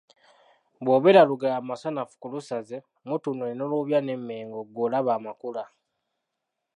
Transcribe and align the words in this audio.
"Bw’obeera 0.83 1.21
Lugala 1.29 1.57
Masanafu 1.69 2.13
ku 2.21 2.27
Lusaze, 2.33 2.77
Mutundwe 3.07 3.49
ne 3.55 3.65
Lubya 3.71 3.99
n’eMengo 4.03 4.59
ggwe 4.67 4.81
olaba 4.87 5.11
amakula." 5.17 5.63